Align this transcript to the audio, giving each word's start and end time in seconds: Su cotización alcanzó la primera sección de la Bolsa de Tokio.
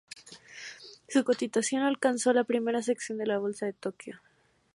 Su 1.09 1.23
cotización 1.23 1.83
alcanzó 1.83 2.33
la 2.33 2.43
primera 2.43 2.81
sección 2.81 3.19
de 3.19 3.27
la 3.27 3.37
Bolsa 3.37 3.67
de 3.67 3.73
Tokio. 3.73 4.19